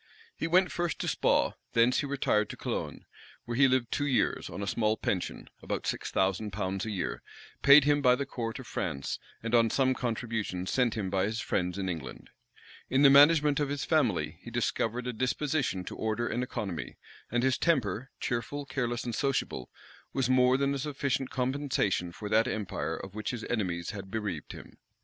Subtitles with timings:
[0.35, 3.05] He went first to Spaw, thence he retired to Cologne;
[3.45, 7.21] where he lived two years, on a small pension, about six thousand pounds a year,
[7.61, 11.39] paid him by the court of France, and on some contributions sent him by his
[11.39, 12.31] friends in England.
[12.89, 16.97] In the management of his family he discovered a disposition to order and economy;
[17.31, 19.69] and his temper, cheerful, careless, and sociable,
[20.13, 24.53] was more than a sufficient compensation for that empire of which his enemies had bereaved
[24.53, 24.79] him.